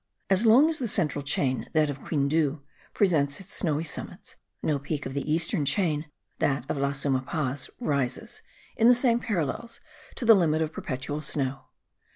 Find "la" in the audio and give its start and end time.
6.77-6.91